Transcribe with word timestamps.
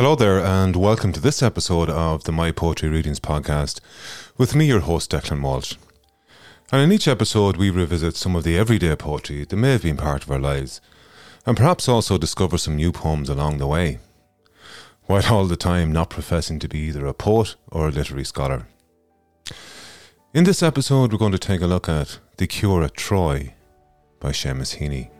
Hello 0.00 0.14
there, 0.14 0.40
and 0.40 0.76
welcome 0.76 1.12
to 1.12 1.20
this 1.20 1.42
episode 1.42 1.90
of 1.90 2.24
the 2.24 2.32
My 2.32 2.52
Poetry 2.52 2.88
Readings 2.88 3.20
podcast 3.20 3.80
with 4.38 4.54
me, 4.54 4.64
your 4.64 4.80
host, 4.80 5.10
Declan 5.10 5.42
Walsh. 5.42 5.74
And 6.72 6.80
in 6.80 6.90
each 6.90 7.06
episode, 7.06 7.58
we 7.58 7.68
revisit 7.68 8.16
some 8.16 8.34
of 8.34 8.42
the 8.42 8.56
everyday 8.56 8.96
poetry 8.96 9.44
that 9.44 9.56
may 9.56 9.72
have 9.72 9.82
been 9.82 9.98
part 9.98 10.24
of 10.24 10.30
our 10.30 10.38
lives, 10.38 10.80
and 11.44 11.54
perhaps 11.54 11.86
also 11.86 12.16
discover 12.16 12.56
some 12.56 12.76
new 12.76 12.92
poems 12.92 13.28
along 13.28 13.58
the 13.58 13.66
way, 13.66 13.98
while 15.02 15.26
all 15.30 15.44
the 15.44 15.54
time 15.54 15.92
not 15.92 16.08
professing 16.08 16.58
to 16.60 16.68
be 16.68 16.78
either 16.78 17.04
a 17.04 17.12
poet 17.12 17.56
or 17.70 17.88
a 17.88 17.92
literary 17.92 18.24
scholar. 18.24 18.68
In 20.32 20.44
this 20.44 20.62
episode, 20.62 21.12
we're 21.12 21.18
going 21.18 21.32
to 21.32 21.38
take 21.38 21.60
a 21.60 21.66
look 21.66 21.90
at 21.90 22.20
The 22.38 22.46
Cure 22.46 22.84
at 22.84 22.94
Troy 22.94 23.52
by 24.18 24.30
Seamus 24.30 24.78
Heaney. 24.78 25.10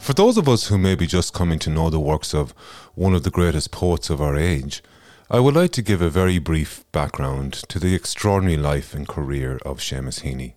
For 0.00 0.14
those 0.14 0.38
of 0.38 0.48
us 0.48 0.68
who 0.68 0.78
may 0.78 0.94
be 0.94 1.06
just 1.06 1.34
coming 1.34 1.58
to 1.58 1.68
know 1.68 1.90
the 1.90 2.00
works 2.00 2.34
of 2.34 2.52
one 2.94 3.14
of 3.14 3.22
the 3.22 3.30
greatest 3.30 3.70
poets 3.70 4.08
of 4.08 4.22
our 4.22 4.34
age, 4.34 4.82
I 5.30 5.40
would 5.40 5.54
like 5.54 5.72
to 5.72 5.82
give 5.82 6.00
a 6.00 6.08
very 6.08 6.38
brief 6.38 6.90
background 6.90 7.52
to 7.68 7.78
the 7.78 7.94
extraordinary 7.94 8.56
life 8.56 8.94
and 8.94 9.06
career 9.06 9.60
of 9.62 9.78
Seamus 9.80 10.22
Heaney. 10.22 10.54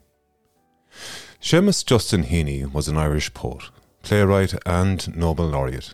Seamus 1.41 1.85
Justin 1.85 2.23
Heaney 2.23 2.71
was 2.71 2.87
an 2.87 2.97
Irish 2.97 3.33
poet, 3.33 3.63
playwright, 4.01 4.55
and 4.65 5.13
Nobel 5.13 5.47
laureate. 5.47 5.93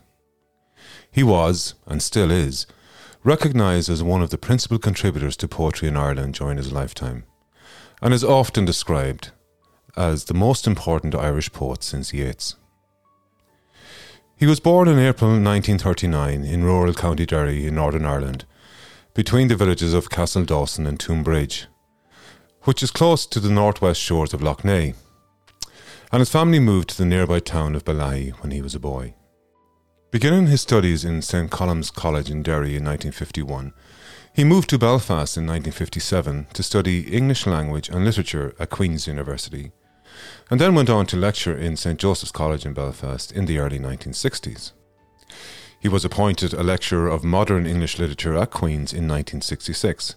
He 1.12 1.24
was, 1.24 1.74
and 1.88 2.04
still 2.04 2.30
is, 2.30 2.68
recognised 3.24 3.90
as 3.90 4.04
one 4.04 4.22
of 4.22 4.30
the 4.30 4.38
principal 4.38 4.78
contributors 4.78 5.36
to 5.38 5.48
poetry 5.48 5.88
in 5.88 5.98
Ireland 5.98 6.36
during 6.36 6.58
his 6.58 6.72
lifetime, 6.72 7.24
and 8.00 8.14
is 8.14 8.24
often 8.24 8.64
described 8.64 9.32
as 9.98 10.26
the 10.26 10.36
most 10.36 10.68
important 10.68 11.16
Irish 11.16 11.52
poet 11.52 11.84
since 11.84 12.14
Yeats. 12.14 12.56
He 14.40 14.46
was 14.46 14.62
born 14.62 14.88
in 14.88 14.98
April 14.98 15.32
1939 15.32 16.46
in 16.46 16.64
rural 16.64 16.94
County 16.94 17.26
Derry 17.26 17.68
in 17.68 17.76
Northern 17.76 18.06
Ireland, 18.06 18.46
between 19.14 19.50
the 19.50 19.56
villages 19.58 19.94
of 19.94 20.08
Castledawson 20.08 20.88
and 20.88 20.98
Toomebridge, 20.98 21.66
which 22.62 22.82
is 22.82 22.90
close 22.90 23.26
to 23.26 23.42
the 23.42 23.50
northwest 23.50 24.00
shores 24.00 24.34
of 24.34 24.42
Lough 24.42 24.64
Neagh. 24.64 24.96
And 26.14 26.22
his 26.22 26.30
family 26.30 26.62
moved 26.62 26.88
to 26.92 26.98
the 26.98 27.04
nearby 27.04 27.42
town 27.42 27.76
of 27.76 27.84
Bellaghy 27.84 28.30
when 28.42 28.52
he 28.52 28.62
was 28.62 28.74
a 28.74 28.80
boy. 28.80 29.14
Beginning 30.10 30.48
his 30.48 30.62
studies 30.62 31.04
in 31.04 31.22
St 31.22 31.52
Columb's 31.52 31.92
College 31.92 32.32
in 32.32 32.42
Derry 32.42 32.78
in 32.78 32.86
1951, 32.86 33.74
he 34.34 34.46
moved 34.46 34.70
to 34.70 34.78
Belfast 34.78 35.36
in 35.36 35.48
1957 35.48 36.48
to 36.54 36.64
study 36.64 37.02
English 37.14 37.46
language 37.46 37.90
and 37.90 38.06
literature 38.06 38.56
at 38.58 38.70
Queen's 38.70 39.06
University 39.06 39.74
and 40.50 40.60
then 40.60 40.76
went 40.76 40.90
on 40.90 41.06
to 41.08 41.18
lecture 41.18 41.56
in 41.56 41.78
St 41.78 42.00
Joseph's 42.00 42.32
College 42.32 42.66
in 42.66 42.74
Belfast 42.74 43.32
in 43.32 43.46
the 43.46 43.60
early 43.60 43.80
1960s. 43.80 44.72
He 45.80 45.88
was 45.88 46.04
appointed 46.04 46.54
a 46.54 46.64
lecturer 46.64 47.08
of 47.08 47.24
modern 47.24 47.66
English 47.66 48.00
literature 48.00 48.36
at 48.36 48.52
Queen's 48.52 48.92
in 48.92 49.08
1966, 49.08 50.16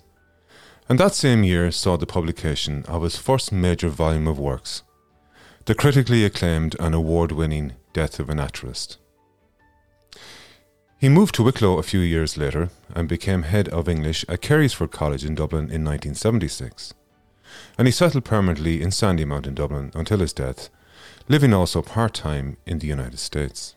and 0.89 0.98
that 0.98 1.14
same 1.14 1.45
year 1.45 1.70
saw 1.70 1.97
the 1.97 2.06
publication 2.06 2.84
of 2.89 3.03
his 3.03 3.17
first 3.17 3.53
major 3.53 3.89
volume 3.89 4.27
of 4.27 4.39
works, 4.39 4.83
the 5.67 5.75
critically 5.75 6.25
acclaimed 6.25 6.75
and 6.80 6.95
award 6.95 7.30
winning 7.30 7.75
Death 7.92 8.19
of 8.19 8.28
a 8.28 8.34
Naturalist. 8.34 8.98
He 10.98 11.08
moved 11.08 11.34
to 11.36 11.42
Wicklow 11.42 11.78
a 11.78 11.83
few 11.83 12.00
years 12.00 12.36
later 12.36 12.70
and 12.95 13.08
became 13.08 13.42
head 13.42 13.69
of 13.69 13.89
English 13.89 14.25
at 14.28 14.41
Carysford 14.41 14.91
College 14.91 15.25
in 15.25 15.34
Dublin 15.34 15.64
in 15.64 15.84
1976 15.84 16.95
and 17.78 17.89
he 17.89 17.92
settled 17.92 18.25
permanently 18.25 18.83
in 18.83 18.91
Sandymount 18.91 19.47
in 19.47 19.55
Dublin 19.55 19.91
until 19.95 20.19
his 20.19 20.33
death, 20.33 20.69
living 21.28 21.53
also 21.53 21.83
part 21.83 22.14
time 22.14 22.56
in 22.67 22.78
the 22.78 22.86
United 22.86 23.19
States. 23.19 23.75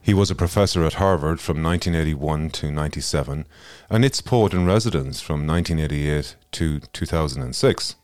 He 0.00 0.14
was 0.14 0.30
a 0.30 0.34
professor 0.34 0.84
at 0.84 0.94
Harvard 0.94 1.40
from 1.40 1.62
1981 1.62 2.50
to 2.50 2.70
97 2.70 3.46
and 3.90 4.04
its 4.04 4.20
poet 4.20 4.54
in 4.54 4.64
residence 4.64 5.20
from 5.20 5.46
1988 5.46 6.36
to 6.52 6.80
2006, 6.80 7.96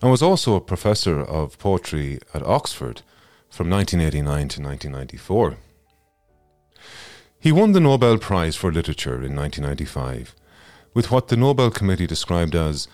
and 0.00 0.10
was 0.10 0.22
also 0.22 0.54
a 0.54 0.60
professor 0.60 1.20
of 1.20 1.58
poetry 1.58 2.20
at 2.32 2.42
Oxford 2.44 3.02
from 3.50 3.70
1989 3.70 4.48
to 4.48 4.62
1994. 4.62 5.56
He 7.38 7.52
won 7.52 7.72
the 7.72 7.80
Nobel 7.80 8.18
Prize 8.18 8.56
for 8.56 8.72
Literature 8.72 9.22
in 9.22 9.34
1995 9.36 10.34
with 10.94 11.10
what 11.10 11.28
the 11.28 11.36
Nobel 11.36 11.70
Committee 11.70 12.06
described 12.06 12.54
as 12.54 12.88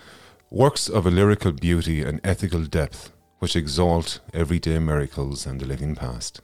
works 0.52 0.86
of 0.86 1.06
a 1.06 1.10
lyrical 1.10 1.50
beauty 1.50 2.02
and 2.02 2.20
ethical 2.22 2.64
depth 2.64 3.10
which 3.38 3.56
exalt 3.56 4.20
everyday 4.34 4.78
miracles 4.78 5.46
and 5.46 5.58
the 5.58 5.66
living 5.66 5.94
past. 5.94 6.42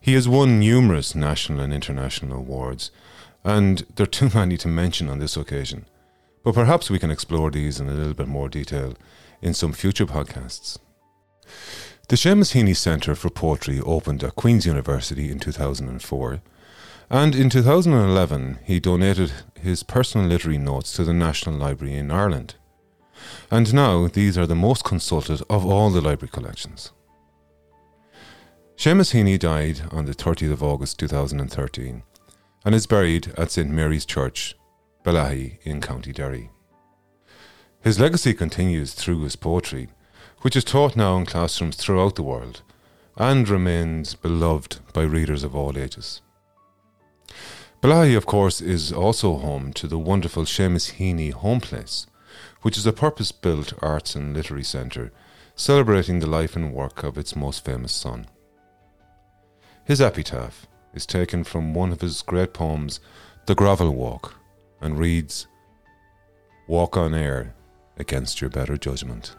He 0.00 0.14
has 0.14 0.28
won 0.28 0.60
numerous 0.60 1.16
national 1.16 1.60
and 1.60 1.74
international 1.74 2.38
awards, 2.38 2.92
and 3.42 3.84
there 3.96 4.04
are 4.04 4.06
too 4.06 4.30
many 4.34 4.56
to 4.58 4.68
mention 4.68 5.08
on 5.08 5.18
this 5.18 5.36
occasion, 5.36 5.86
but 6.44 6.54
perhaps 6.54 6.88
we 6.88 7.00
can 7.00 7.10
explore 7.10 7.50
these 7.50 7.80
in 7.80 7.88
a 7.88 7.92
little 7.92 8.14
bit 8.14 8.28
more 8.28 8.48
detail 8.48 8.94
in 9.42 9.52
some 9.52 9.72
future 9.72 10.06
podcasts. 10.06 10.78
The 12.08 12.14
Seamus 12.14 12.54
Heaney 12.54 12.76
Centre 12.76 13.16
for 13.16 13.28
Poetry 13.28 13.80
opened 13.80 14.22
at 14.22 14.36
Queen's 14.36 14.66
University 14.66 15.32
in 15.32 15.40
2004 15.40 16.40
and 17.08 17.34
in 17.34 17.50
2011, 17.50 18.58
he 18.64 18.80
donated 18.80 19.32
his 19.60 19.82
personal 19.82 20.26
literary 20.26 20.58
notes 20.58 20.92
to 20.94 21.04
the 21.04 21.12
National 21.12 21.54
Library 21.54 21.94
in 21.94 22.10
Ireland. 22.10 22.56
And 23.50 23.72
now 23.72 24.08
these 24.08 24.36
are 24.36 24.46
the 24.46 24.54
most 24.54 24.84
consulted 24.84 25.42
of 25.48 25.64
all 25.64 25.90
the 25.90 26.00
library 26.00 26.30
collections. 26.32 26.92
Seamus 28.76 29.14
Heaney 29.14 29.38
died 29.38 29.82
on 29.90 30.04
the 30.04 30.14
30th 30.14 30.52
of 30.52 30.62
August 30.62 30.98
2013 30.98 32.02
and 32.64 32.74
is 32.74 32.86
buried 32.86 33.32
at 33.38 33.50
St 33.50 33.70
Mary's 33.70 34.04
Church, 34.04 34.54
Bellaghy 35.04 35.58
in 35.62 35.80
County 35.80 36.12
Derry. 36.12 36.50
His 37.80 38.00
legacy 38.00 38.34
continues 38.34 38.92
through 38.92 39.22
his 39.22 39.36
poetry, 39.36 39.88
which 40.40 40.56
is 40.56 40.64
taught 40.64 40.96
now 40.96 41.16
in 41.16 41.24
classrooms 41.24 41.76
throughout 41.76 42.16
the 42.16 42.22
world 42.22 42.62
and 43.16 43.48
remains 43.48 44.14
beloved 44.14 44.80
by 44.92 45.02
readers 45.02 45.42
of 45.44 45.54
all 45.54 45.78
ages. 45.78 46.20
Bellaghy, 47.82 48.16
of 48.16 48.26
course, 48.26 48.60
is 48.60 48.92
also 48.92 49.36
home 49.36 49.72
to 49.74 49.86
the 49.86 49.98
wonderful 49.98 50.44
Seamus 50.44 50.94
Heaney 50.94 51.32
Home 51.32 51.60
Place, 51.60 52.06
which 52.62 52.76
is 52.76 52.86
a 52.86 52.92
purpose 52.92 53.32
built 53.32 53.72
arts 53.82 54.14
and 54.14 54.34
literary 54.34 54.64
centre 54.64 55.12
celebrating 55.56 56.20
the 56.20 56.26
life 56.26 56.54
and 56.54 56.72
work 56.72 57.02
of 57.02 57.16
its 57.16 57.34
most 57.34 57.64
famous 57.64 57.92
son. 57.92 58.26
His 59.84 60.00
epitaph 60.00 60.66
is 60.94 61.06
taken 61.06 61.44
from 61.44 61.74
one 61.74 61.92
of 61.92 62.00
his 62.02 62.22
great 62.22 62.52
poems, 62.52 63.00
The 63.46 63.54
Gravel 63.54 63.90
Walk, 63.90 64.34
and 64.80 64.98
reads 64.98 65.46
Walk 66.66 66.96
on 66.96 67.14
air 67.14 67.54
against 67.96 68.40
your 68.40 68.50
better 68.50 68.76
judgment. 68.76 69.34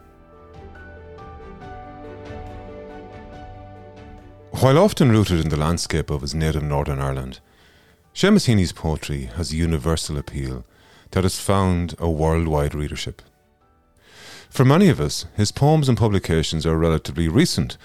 While 4.61 4.79
often 4.79 5.11
rooted 5.11 5.41
in 5.41 5.49
the 5.49 5.57
landscape 5.57 6.09
of 6.09 6.21
his 6.21 6.33
native 6.33 6.63
Northern 6.63 6.99
Ireland, 6.99 7.41
Heaney's 8.17 8.71
poetry 8.71 9.25
has 9.35 9.51
a 9.51 9.57
universal 9.57 10.17
appeal 10.17 10.65
that 11.11 11.23
has 11.23 11.39
found 11.39 11.93
a 11.99 12.09
worldwide 12.09 12.73
readership. 12.73 13.21
For 14.49 14.65
many 14.65 14.89
of 14.89 14.99
us, 14.99 15.27
his 15.35 15.51
poems 15.51 15.87
and 15.87 15.95
publications 15.95 16.65
are 16.65 16.79
relatively 16.79 17.27
recent, 17.27 17.77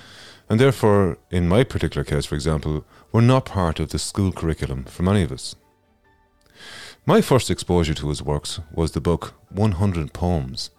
and 0.49 0.59
therefore, 0.59 1.19
in 1.31 1.49
my 1.49 1.65
particular 1.65 2.03
case, 2.03 2.25
for 2.25 2.35
example, 2.35 2.87
were 3.13 3.21
not 3.21 3.45
part 3.45 3.79
of 3.79 3.91
the 3.91 3.99
school 3.99 4.33
curriculum 4.33 4.85
for 4.85 5.03
many 5.03 5.23
of 5.23 5.33
us. 5.33 5.55
My 7.05 7.21
first 7.21 7.51
exposure 7.51 7.95
to 7.95 8.09
his 8.09 8.23
works 8.23 8.59
was 8.73 8.93
the 8.93 9.03
book 9.03 9.35
100 9.51 10.15
Poems, 10.15 10.71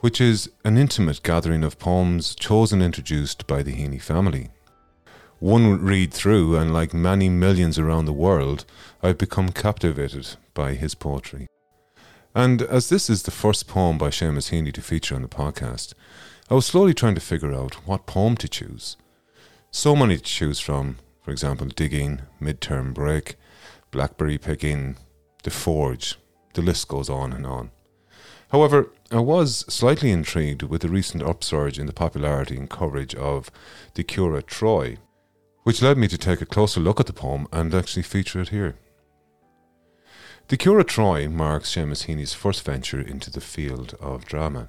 which 0.00 0.20
is 0.20 0.50
an 0.64 0.76
intimate 0.76 1.22
gathering 1.22 1.62
of 1.62 1.78
poems 1.78 2.34
chosen 2.34 2.80
and 2.80 2.86
introduced 2.86 3.46
by 3.46 3.62
the 3.62 3.74
Heaney 3.74 4.02
family 4.02 4.50
one 5.38 5.82
read 5.82 6.12
through, 6.12 6.56
and 6.56 6.72
like 6.72 6.94
many 6.94 7.28
millions 7.28 7.78
around 7.78 8.06
the 8.06 8.12
world, 8.12 8.64
I've 9.02 9.18
become 9.18 9.50
captivated 9.50 10.36
by 10.54 10.74
his 10.74 10.94
poetry. 10.94 11.46
And 12.34 12.62
as 12.62 12.88
this 12.88 13.08
is 13.08 13.22
the 13.22 13.30
first 13.30 13.66
poem 13.66 13.98
by 13.98 14.08
Seamus 14.08 14.50
Heaney 14.50 14.72
to 14.74 14.82
feature 14.82 15.14
on 15.14 15.22
the 15.22 15.28
podcast, 15.28 15.94
I 16.50 16.54
was 16.54 16.66
slowly 16.66 16.94
trying 16.94 17.14
to 17.14 17.20
figure 17.20 17.52
out 17.52 17.86
what 17.86 18.06
poem 18.06 18.36
to 18.36 18.48
choose. 18.48 18.96
So 19.70 19.96
many 19.96 20.16
to 20.16 20.22
choose 20.22 20.60
from, 20.60 20.98
for 21.22 21.30
example, 21.30 21.66
Digging, 21.66 22.22
Midterm 22.40 22.94
Break, 22.94 23.36
Blackberry 23.90 24.38
Picking, 24.38 24.96
The 25.42 25.50
Forge, 25.50 26.16
the 26.54 26.62
list 26.62 26.88
goes 26.88 27.10
on 27.10 27.32
and 27.32 27.46
on. 27.46 27.70
However, 28.50 28.92
I 29.10 29.18
was 29.18 29.64
slightly 29.68 30.10
intrigued 30.10 30.62
with 30.62 30.82
the 30.82 30.88
recent 30.88 31.22
upsurge 31.22 31.78
in 31.78 31.86
the 31.86 31.92
popularity 31.92 32.56
and 32.56 32.70
coverage 32.70 33.14
of 33.14 33.50
The 33.94 34.04
Cure 34.04 34.36
at 34.36 34.46
Troy, 34.46 34.98
which 35.66 35.82
led 35.82 35.98
me 35.98 36.06
to 36.06 36.16
take 36.16 36.40
a 36.40 36.46
closer 36.46 36.78
look 36.78 37.00
at 37.00 37.06
the 37.06 37.12
poem 37.12 37.48
and 37.52 37.74
actually 37.74 38.04
feature 38.04 38.40
it 38.40 38.50
here. 38.50 38.76
The 40.46 40.56
Cure 40.56 40.78
at 40.78 40.86
Troy 40.86 41.28
marks 41.28 41.74
Seamus 41.74 42.06
Heaney's 42.06 42.32
first 42.32 42.64
venture 42.64 43.00
into 43.00 43.32
the 43.32 43.40
field 43.40 43.96
of 44.00 44.26
drama. 44.26 44.68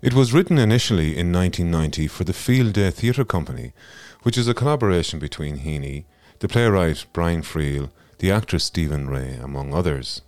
It 0.00 0.14
was 0.14 0.32
written 0.32 0.56
initially 0.56 1.08
in 1.18 1.30
1990 1.30 2.06
for 2.06 2.24
the 2.24 2.32
Field 2.32 2.72
Day 2.72 2.90
Theatre 2.90 3.26
Company, 3.26 3.74
which 4.22 4.38
is 4.38 4.48
a 4.48 4.54
collaboration 4.54 5.18
between 5.18 5.58
Heaney, 5.58 6.06
the 6.38 6.48
playwright 6.48 7.04
Brian 7.12 7.42
Friel, 7.42 7.90
the 8.20 8.30
actor 8.30 8.58
Stephen 8.58 9.10
Rea, 9.10 9.34
among 9.42 9.74
others. 9.74 10.22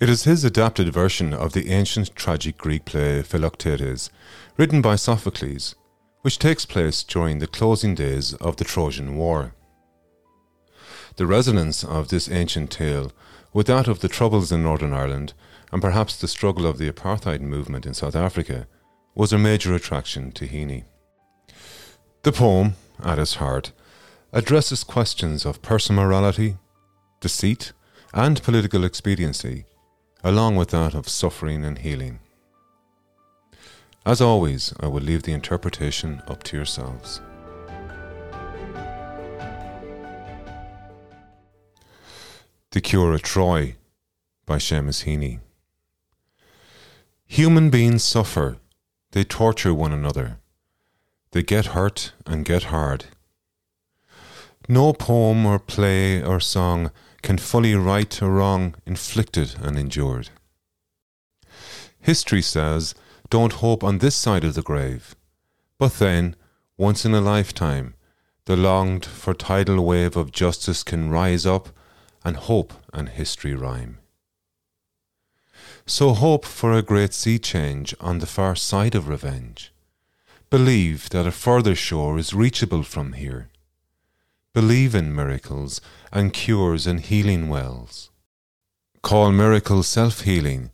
It 0.00 0.08
is 0.08 0.24
his 0.24 0.42
adapted 0.42 0.92
version 0.92 1.32
of 1.32 1.52
the 1.52 1.70
ancient 1.70 2.16
tragic 2.16 2.58
Greek 2.58 2.86
play 2.86 3.22
Philoctetes, 3.22 4.10
written 4.56 4.82
by 4.82 4.96
Sophocles, 4.96 5.76
which 6.22 6.38
takes 6.38 6.64
place 6.64 7.02
during 7.02 7.38
the 7.38 7.46
closing 7.46 7.94
days 7.94 8.34
of 8.34 8.56
the 8.56 8.64
Trojan 8.64 9.16
War. 9.16 9.54
The 11.16 11.26
resonance 11.26 11.84
of 11.84 12.08
this 12.08 12.30
ancient 12.30 12.70
tale 12.70 13.12
with 13.52 13.66
that 13.66 13.86
of 13.86 14.00
the 14.00 14.08
troubles 14.08 14.50
in 14.50 14.62
Northern 14.62 14.94
Ireland 14.94 15.34
and 15.70 15.82
perhaps 15.82 16.16
the 16.16 16.28
struggle 16.28 16.66
of 16.66 16.78
the 16.78 16.90
apartheid 16.90 17.40
movement 17.40 17.86
in 17.86 17.94
South 17.94 18.16
Africa 18.16 18.66
was 19.14 19.32
a 19.32 19.38
major 19.38 19.74
attraction 19.74 20.32
to 20.32 20.46
Heaney. 20.46 20.84
The 22.22 22.32
poem, 22.32 22.74
at 23.02 23.18
its 23.18 23.34
heart, 23.34 23.72
addresses 24.32 24.84
questions 24.84 25.44
of 25.44 25.60
personal 25.60 26.04
morality, 26.04 26.56
deceit, 27.20 27.72
and 28.14 28.42
political 28.42 28.84
expediency, 28.84 29.64
along 30.22 30.56
with 30.56 30.70
that 30.70 30.94
of 30.94 31.08
suffering 31.08 31.64
and 31.64 31.78
healing. 31.78 32.20
As 34.04 34.20
always, 34.20 34.74
I 34.80 34.88
will 34.88 35.00
leave 35.00 35.22
the 35.22 35.32
interpretation 35.32 36.22
up 36.26 36.42
to 36.44 36.56
yourselves. 36.56 37.20
The 42.72 42.80
Cure 42.80 43.14
at 43.14 43.22
Troy 43.22 43.76
by 44.44 44.56
Seamus 44.56 45.04
Heaney. 45.04 45.38
Human 47.26 47.70
beings 47.70 48.02
suffer 48.02 48.56
they 49.12 49.24
torture 49.24 49.74
one 49.74 49.92
another. 49.92 50.38
They 51.30 51.42
get 51.42 51.66
hurt 51.66 52.12
and 52.26 52.44
get 52.44 52.64
hard. 52.64 53.06
No 54.68 54.92
poem 54.94 55.46
or 55.46 55.58
play 55.58 56.22
or 56.22 56.40
song 56.40 56.90
can 57.22 57.38
fully 57.38 57.74
right 57.74 58.20
a 58.20 58.28
wrong 58.28 58.74
inflicted 58.86 59.54
and 59.62 59.78
endured. 59.78 60.30
History 62.00 62.42
says, 62.42 62.94
don't 63.32 63.64
hope 63.64 63.82
on 63.82 63.96
this 63.96 64.14
side 64.14 64.44
of 64.44 64.52
the 64.52 64.68
grave. 64.70 65.16
But 65.78 65.94
then, 65.94 66.36
once 66.76 67.06
in 67.06 67.14
a 67.14 67.22
lifetime, 67.22 67.94
the 68.44 68.58
longed 68.58 69.06
for 69.06 69.32
tidal 69.32 69.82
wave 69.86 70.18
of 70.18 70.32
justice 70.32 70.82
can 70.82 71.08
rise 71.08 71.46
up, 71.46 71.70
and 72.22 72.36
hope 72.36 72.74
and 72.92 73.08
history 73.08 73.54
rhyme. 73.54 73.96
So 75.86 76.12
hope 76.12 76.44
for 76.44 76.74
a 76.74 76.82
great 76.82 77.14
sea 77.14 77.38
change 77.38 77.94
on 78.00 78.18
the 78.18 78.26
far 78.26 78.54
side 78.54 78.94
of 78.94 79.08
revenge. 79.08 79.72
Believe 80.50 81.08
that 81.08 81.26
a 81.26 81.32
further 81.32 81.74
shore 81.74 82.18
is 82.18 82.34
reachable 82.34 82.82
from 82.82 83.14
here. 83.14 83.48
Believe 84.52 84.94
in 84.94 85.14
miracles 85.14 85.80
and 86.12 86.34
cures 86.34 86.86
and 86.86 87.00
healing 87.00 87.48
wells. 87.48 88.10
Call 89.00 89.32
miracles 89.32 89.88
self 89.88 90.20
healing, 90.20 90.70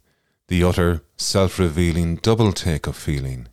the 0.48 0.64
utter, 0.64 1.02
self 1.16 1.58
revealing 1.58 2.16
double 2.16 2.52
take 2.52 2.86
of 2.86 2.96
feeling. 2.96 3.48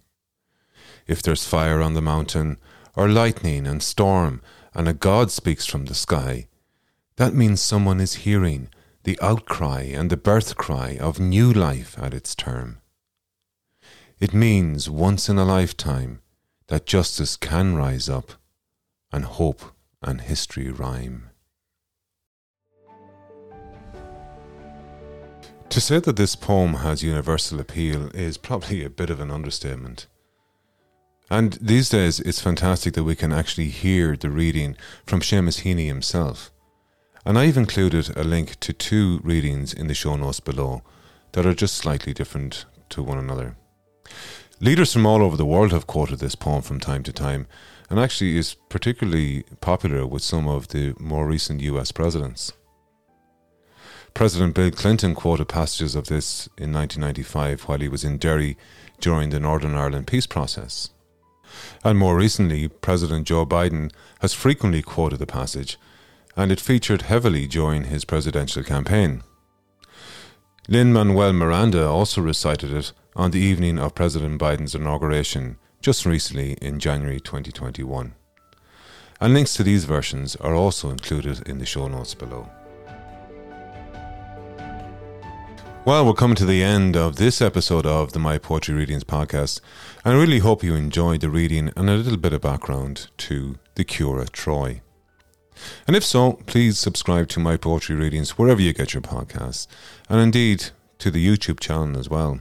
If 1.07 1.21
there's 1.21 1.45
fire 1.45 1.81
on 1.81 1.93
the 1.93 2.01
mountain, 2.01 2.57
or 2.95 3.09
lightning 3.09 3.67
and 3.67 3.83
storm, 3.83 4.41
and 4.73 4.87
a 4.87 4.93
God 4.93 5.29
speaks 5.29 5.65
from 5.65 5.85
the 5.85 5.93
sky, 5.93 6.47
that 7.17 7.33
means 7.33 7.61
someone 7.61 7.99
is 7.99 8.25
hearing 8.25 8.69
the 9.03 9.19
outcry 9.21 9.83
and 9.83 10.09
the 10.09 10.17
birth 10.17 10.55
cry 10.55 10.97
of 10.99 11.19
new 11.19 11.51
life 11.51 11.95
at 11.99 12.13
its 12.13 12.33
term. 12.33 12.79
It 14.19 14.33
means 14.33 14.89
once 14.89 15.29
in 15.29 15.37
a 15.37 15.45
lifetime 15.45 16.21
that 16.67 16.85
justice 16.85 17.35
can 17.35 17.75
rise 17.75 18.09
up 18.09 18.31
and 19.11 19.25
hope 19.25 19.61
and 20.01 20.21
history 20.21 20.71
rhyme. 20.71 21.29
To 25.75 25.81
say 25.81 25.99
that 25.99 26.15
this 26.15 26.37
poem 26.37 26.75
has 26.75 27.03
universal 27.03 27.59
appeal 27.59 28.09
is 28.15 28.37
probably 28.37 28.85
a 28.85 28.89
bit 28.89 29.09
of 29.09 29.19
an 29.19 29.29
understatement. 29.29 30.07
And 31.29 31.51
these 31.59 31.89
days, 31.89 32.21
it's 32.21 32.39
fantastic 32.39 32.93
that 32.93 33.03
we 33.03 33.13
can 33.13 33.33
actually 33.33 33.67
hear 33.67 34.15
the 34.15 34.29
reading 34.29 34.77
from 35.05 35.19
Seamus 35.19 35.63
Heaney 35.63 35.87
himself. 35.87 36.49
And 37.25 37.37
I've 37.37 37.57
included 37.57 38.15
a 38.15 38.23
link 38.23 38.57
to 38.61 38.71
two 38.71 39.19
readings 39.21 39.73
in 39.73 39.87
the 39.87 39.93
show 39.93 40.15
notes 40.15 40.39
below 40.39 40.81
that 41.33 41.45
are 41.45 41.53
just 41.53 41.75
slightly 41.75 42.13
different 42.13 42.63
to 42.91 43.03
one 43.03 43.17
another. 43.17 43.57
Leaders 44.61 44.93
from 44.93 45.05
all 45.05 45.21
over 45.21 45.35
the 45.35 45.45
world 45.45 45.73
have 45.73 45.87
quoted 45.87 46.19
this 46.19 46.35
poem 46.35 46.61
from 46.61 46.79
time 46.79 47.03
to 47.03 47.11
time, 47.11 47.47
and 47.89 47.99
actually 47.99 48.37
is 48.37 48.55
particularly 48.69 49.43
popular 49.59 50.07
with 50.07 50.21
some 50.21 50.47
of 50.47 50.69
the 50.69 50.95
more 51.01 51.27
recent 51.27 51.59
US 51.59 51.91
presidents. 51.91 52.53
President 54.15 54.53
Bill 54.55 54.71
Clinton 54.71 55.13
quoted 55.13 55.49
passages 55.49 55.93
of 55.93 56.07
this 56.07 56.47
in 56.57 56.71
1995 56.71 57.63
while 57.63 57.79
he 57.79 57.89
was 57.89 58.05
in 58.05 58.17
Derry 58.17 58.57
during 59.01 59.29
the 59.29 59.41
Northern 59.41 59.75
Ireland 59.75 60.07
peace 60.07 60.25
process. 60.25 60.89
And 61.83 61.99
more 61.99 62.15
recently, 62.15 62.69
President 62.69 63.27
Joe 63.27 63.45
Biden 63.45 63.91
has 64.21 64.33
frequently 64.33 64.81
quoted 64.81 65.19
the 65.19 65.27
passage 65.27 65.77
and 66.37 66.49
it 66.49 66.61
featured 66.61 67.03
heavily 67.03 67.45
during 67.45 67.83
his 67.83 68.05
presidential 68.05 68.63
campaign. 68.63 69.21
Lin 70.69 70.93
Manuel 70.93 71.33
Miranda 71.33 71.85
also 71.85 72.21
recited 72.21 72.71
it 72.71 72.93
on 73.17 73.31
the 73.31 73.41
evening 73.41 73.77
of 73.77 73.95
President 73.95 74.39
Biden's 74.39 74.75
inauguration 74.75 75.57
just 75.81 76.05
recently 76.05 76.53
in 76.61 76.79
January 76.79 77.19
2021. 77.19 78.15
And 79.19 79.33
links 79.33 79.55
to 79.55 79.63
these 79.63 79.83
versions 79.83 80.37
are 80.37 80.55
also 80.55 80.89
included 80.89 81.45
in 81.49 81.57
the 81.57 81.65
show 81.65 81.89
notes 81.89 82.13
below. 82.13 82.49
Well, 85.85 86.03
we're 86.03 86.13
coming 86.13 86.35
to 86.37 86.47
the 86.47 86.63
end 86.63 86.97
of 86.97 87.17
this 87.17 87.43
episode 87.43 87.85
of 87.85 88.13
the 88.13 88.17
My 88.17 88.39
Poetry 88.39 88.73
Readings 88.73 89.03
podcast, 89.03 89.61
and 90.03 90.15
I 90.15 90.19
really 90.19 90.39
hope 90.39 90.63
you 90.63 90.73
enjoyed 90.73 91.21
the 91.21 91.29
reading 91.29 91.71
and 91.77 91.91
a 91.91 91.95
little 91.95 92.17
bit 92.17 92.33
of 92.33 92.41
background 92.41 93.11
to 93.17 93.59
The 93.75 93.83
Cure 93.83 94.19
at 94.19 94.33
Troy. 94.33 94.81
And 95.85 95.95
if 95.95 96.03
so, 96.03 96.39
please 96.47 96.79
subscribe 96.79 97.27
to 97.29 97.39
my 97.39 97.55
poetry 97.55 97.95
readings 97.95 98.31
wherever 98.31 98.59
you 98.59 98.73
get 98.73 98.95
your 98.95 99.03
podcasts, 99.03 99.67
and 100.09 100.19
indeed 100.19 100.71
to 100.97 101.11
the 101.11 101.23
YouTube 101.23 101.59
channel 101.59 101.99
as 101.99 102.09
well. 102.09 102.39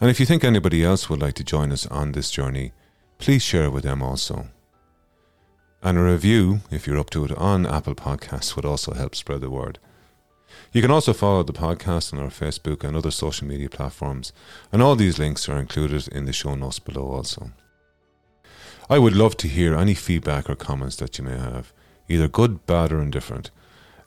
And 0.00 0.08
if 0.08 0.18
you 0.18 0.24
think 0.24 0.42
anybody 0.42 0.82
else 0.82 1.10
would 1.10 1.20
like 1.20 1.34
to 1.34 1.44
join 1.44 1.70
us 1.70 1.86
on 1.88 2.12
this 2.12 2.30
journey, 2.30 2.72
please 3.18 3.42
share 3.42 3.70
with 3.70 3.84
them 3.84 4.02
also. 4.02 4.48
And 5.82 5.98
a 5.98 6.02
review, 6.02 6.60
if 6.70 6.86
you're 6.86 6.98
up 6.98 7.10
to 7.10 7.26
it, 7.26 7.32
on 7.32 7.66
Apple 7.66 7.94
Podcasts 7.94 8.56
would 8.56 8.64
also 8.64 8.94
help 8.94 9.14
spread 9.14 9.42
the 9.42 9.50
word. 9.50 9.78
You 10.72 10.82
can 10.82 10.90
also 10.90 11.12
follow 11.12 11.42
the 11.42 11.52
podcast 11.52 12.12
on 12.12 12.18
our 12.18 12.28
Facebook 12.28 12.84
and 12.84 12.96
other 12.96 13.10
social 13.10 13.46
media 13.46 13.68
platforms, 13.68 14.32
and 14.72 14.82
all 14.82 14.96
these 14.96 15.18
links 15.18 15.48
are 15.48 15.58
included 15.58 16.08
in 16.08 16.24
the 16.24 16.32
show 16.32 16.54
notes 16.54 16.78
below 16.78 17.06
also. 17.10 17.52
I 18.90 18.98
would 18.98 19.14
love 19.16 19.36
to 19.38 19.48
hear 19.48 19.74
any 19.74 19.94
feedback 19.94 20.50
or 20.50 20.54
comments 20.54 20.96
that 20.96 21.16
you 21.18 21.24
may 21.24 21.36
have 21.36 21.72
either 22.08 22.28
good, 22.28 22.66
bad, 22.66 22.92
or 22.92 23.00
indifferent, 23.00 23.50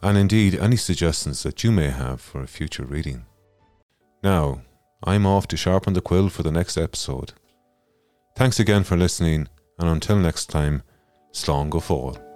and 0.02 0.18
indeed 0.18 0.56
any 0.56 0.76
suggestions 0.76 1.44
that 1.44 1.64
you 1.64 1.72
may 1.72 1.90
have 1.90 2.22
for 2.22 2.42
a 2.42 2.48
future 2.48 2.86
reading. 2.86 3.26
Now, 4.24 4.62
I'm 5.04 5.26
off 5.26 5.48
to 5.48 5.58
sharpen 5.58 5.94
the 5.94 6.02
quill 6.02 6.30
for 6.30 6.44
the 6.44 6.52
next 6.52 6.78
episode. 6.78 7.34
Thanks 8.36 8.60
again 8.60 8.84
for 8.84 8.98
listening, 8.98 9.48
and 9.80 9.90
until 9.90 10.18
next 10.18 10.48
time, 10.48 10.84
slán 11.34 11.70
go 11.70 11.80
fóill. 11.80 12.27